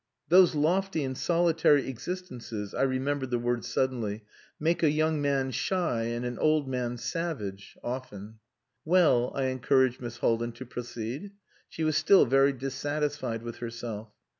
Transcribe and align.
Those 0.29 0.55
lofty 0.55 1.03
and 1.03 1.15
solitary 1.15 1.87
existences 1.87 2.73
(I 2.73 2.81
remembered 2.81 3.29
the 3.29 3.37
words 3.37 3.67
suddenly) 3.67 4.23
make 4.59 4.81
a 4.81 4.89
young 4.89 5.21
man 5.21 5.51
shy 5.51 6.05
and 6.05 6.25
an 6.25 6.39
old 6.39 6.67
man 6.67 6.97
savage 6.97 7.77
often. 7.83 8.39
"Well," 8.83 9.31
I 9.35 9.43
encouraged 9.43 10.01
Miss 10.01 10.17
Haldin 10.17 10.53
to 10.53 10.65
proceed. 10.65 11.33
She 11.69 11.83
was 11.83 11.97
still 11.97 12.25
very 12.25 12.51
dissatisfied 12.51 13.43
with 13.43 13.57
herself. 13.57 14.09